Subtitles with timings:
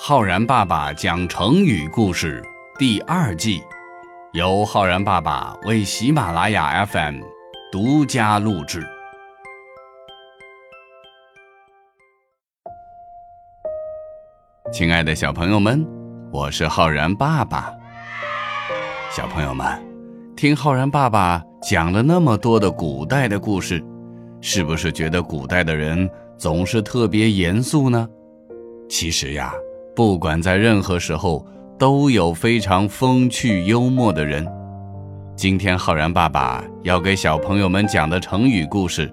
[0.00, 2.40] 浩然爸爸讲成语故事
[2.78, 3.60] 第二季，
[4.32, 7.20] 由浩然爸爸为喜马拉雅 FM
[7.72, 8.86] 独家录制。
[14.72, 15.84] 亲爱的小朋友们，
[16.32, 17.74] 我是浩然爸爸。
[19.10, 19.66] 小朋友们，
[20.36, 23.84] 听浩然爸爸讲了那么多的古代的故事，
[24.40, 26.08] 是不是觉得古代的人
[26.38, 28.08] 总是特别严肃呢？
[28.88, 29.52] 其实呀，
[29.98, 31.44] 不管在任何时候，
[31.76, 34.46] 都有非常风趣幽默的人。
[35.34, 39.12] 今天浩然爸爸要给小朋友们讲的成语故事，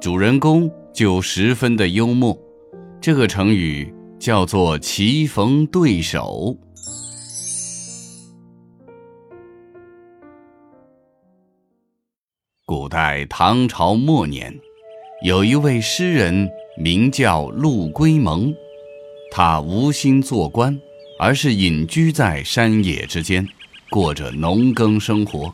[0.00, 2.36] 主人公就十分的幽默。
[3.00, 3.94] 这个成语。
[4.18, 6.56] 叫做棋逢对手。
[12.64, 14.58] 古代唐朝末年，
[15.22, 18.54] 有一位诗人名叫陆龟蒙，
[19.36, 20.80] 他无心做官，
[21.18, 23.44] 而是隐居在山野之间，
[23.90, 25.52] 过着农耕生活。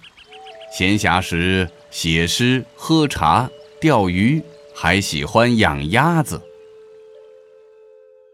[0.71, 3.49] 闲暇时写诗、喝茶、
[3.81, 4.43] 钓鱼，
[4.75, 6.43] 还喜欢养鸭子。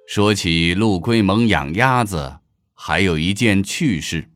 [0.08, 2.38] 说起陆龟蒙养鸭子，
[2.74, 4.28] 还有一件趣事。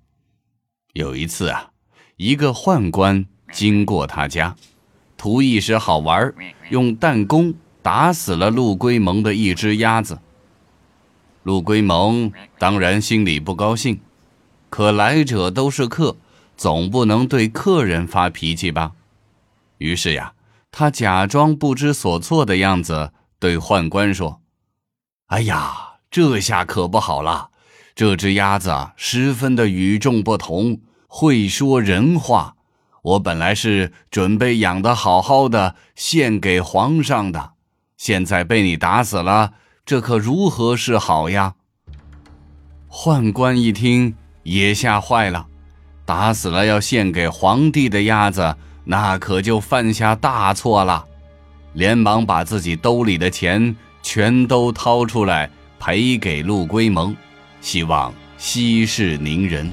[0.92, 1.70] 有一次啊，
[2.18, 4.54] 一个宦官经过他家，
[5.16, 6.32] 图一时好玩，
[6.68, 10.16] 用弹弓打死了陆龟蒙的一只鸭子。
[11.50, 14.00] 陆龟蒙当然心里不高兴，
[14.68, 16.16] 可来者都是客，
[16.56, 18.92] 总不能对客人发脾气吧？
[19.78, 20.34] 于是呀，
[20.70, 24.40] 他假装不知所措的样子，对宦官说。
[25.26, 27.48] 哎呀，这下可不好了！
[27.96, 30.78] 这只鸭子十分的与众不同，
[31.08, 32.54] 会说人话。
[33.02, 37.54] 我本来是准备养的好好的，献给皇上的，
[37.96, 39.54] 现在被你打死了，
[39.90, 41.56] 这可如何是好呀？
[42.88, 45.48] 宦官一听也吓坏了，
[46.04, 51.04] 打死了要献给皇帝的鸭子，那可就犯下大错了，
[51.72, 53.74] 连忙把自己兜里的钱。
[54.00, 55.50] 全都掏出来
[55.80, 57.16] 赔给陆龟蒙，
[57.60, 59.72] 希望息事宁人。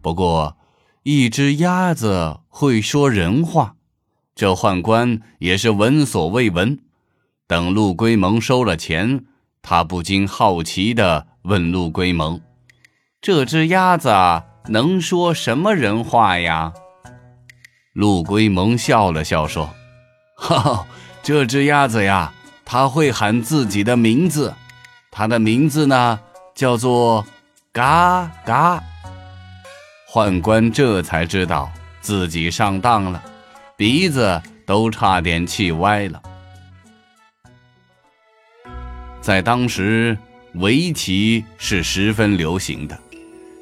[0.00, 0.56] 不过，
[1.02, 3.74] 一只鸭子会说人话，
[4.36, 6.78] 这宦官也是闻所未闻。
[7.48, 9.24] 等陆龟蒙收了钱，
[9.62, 12.38] 他不禁好奇地问陆龟蒙
[13.22, 14.10] ：“这只鸭子
[14.66, 16.74] 能说什么人话呀？”
[17.94, 19.70] 陆龟蒙笑了笑说
[20.36, 20.86] ：“哈哈，
[21.22, 22.34] 这只鸭子呀。”
[22.70, 24.54] 它会喊自己的名字，
[25.10, 26.20] 它的名字呢
[26.54, 27.24] 叫做
[27.72, 28.78] “嘎嘎”。
[30.12, 31.72] 宦官这才知道
[32.02, 33.22] 自己上当了，
[33.74, 36.20] 鼻子都差点气歪了。
[39.20, 40.16] 在当时，
[40.54, 42.98] 围棋是十分流行的，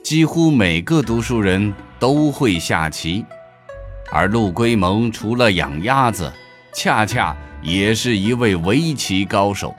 [0.02, 3.24] 几乎每个读书人都会下棋，
[4.10, 6.32] 而陆龟蒙除了养鸭子，
[6.74, 7.36] 恰恰。
[7.62, 9.74] 也是一位围棋高手，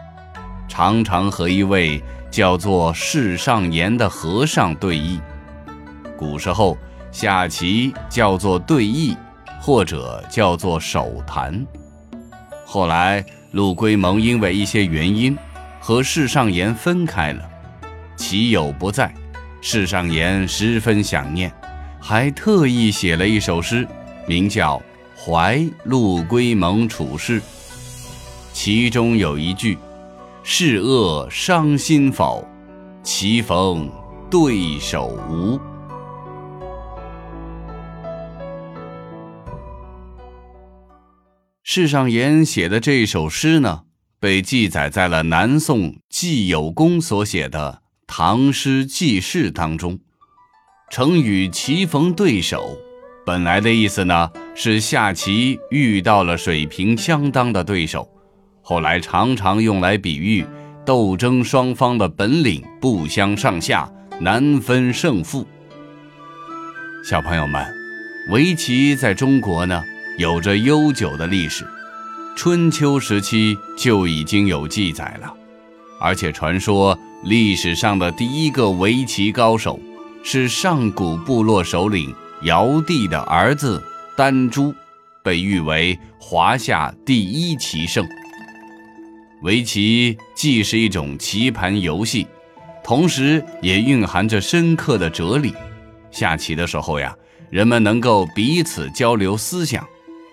[0.68, 5.20] 常常和一位叫做释上言的和尚对弈。
[6.18, 6.78] 古时候
[7.12, 9.16] 下棋叫做对弈，
[9.62, 11.66] 或者叫做手谈。
[12.66, 15.38] 后来陆龟蒙因为一些原因
[15.80, 17.50] 和释上言分开了，
[18.16, 19.14] 其友不在，
[19.62, 21.52] 释上言十分想念，
[22.00, 23.88] 还特意写了一首诗，
[24.28, 24.78] 名叫
[25.20, 27.40] 《怀陆龟蒙处士》。
[28.54, 29.78] 其中有一句
[30.44, 32.48] ：“是恶伤心否？
[33.04, 33.90] 棋逢
[34.30, 35.59] 对手无。”
[41.64, 43.84] 世上言写的这首诗呢，
[44.19, 50.00] 被记载在了南宋季有功所写的《唐诗纪事》当中。
[50.89, 52.78] 成语“棋逢对手”，
[53.25, 58.09] 本来的意思呢，是下棋遇到了水平相当的对手。
[58.61, 60.45] 后来常常用来比喻
[60.85, 63.90] 斗争双方的本领不相上下，
[64.20, 65.46] 难分胜负。
[67.03, 67.66] 小朋友们，
[68.31, 69.84] 围棋在中国呢
[70.17, 71.66] 有着悠久的历史，
[72.37, 75.34] 春秋时期就已经有记载了，
[75.99, 79.79] 而且传说历史上的第一个围棋高手
[80.23, 82.13] 是上古部落首领
[82.43, 83.81] 尧帝的儿子
[84.16, 84.72] 丹朱，
[85.23, 88.07] 被誉为华夏第一棋圣。
[89.41, 92.28] 围棋既是一种棋盘游戏，
[92.84, 95.55] 同时也蕴含着深刻的哲理。
[96.11, 97.16] 下棋的时候呀，
[97.49, 99.84] 人们能够彼此交流思想，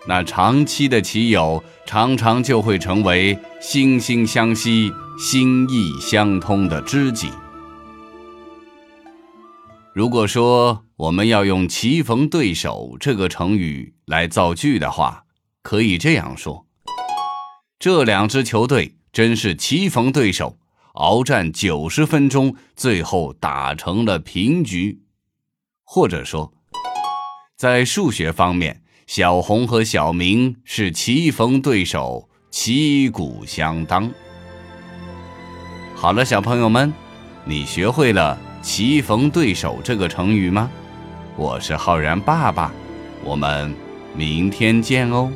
[0.06, 7.30] 那长期的棋友常常就会成为惺惺相惜、心意相通的知己。
[9.94, 15.24] 如果说我们要用“棋逢对手”这个成语来造句的话，
[15.62, 16.66] 可以这样说：
[17.78, 20.58] 这两支球队真是棋逢对手，
[20.92, 25.00] 鏖战九十分钟，最后打成了平局。
[25.84, 26.52] 或者说，
[27.56, 34.10] 在数学方面，小红和小明是棋逢对手，旗鼓相当。
[35.94, 36.92] 好了，小朋友们，
[37.44, 38.38] 你学会了。
[38.62, 40.70] 棋逢对手这个成语吗？
[41.36, 42.72] 我是浩然爸爸，
[43.22, 43.74] 我们
[44.16, 45.30] 明天见哦。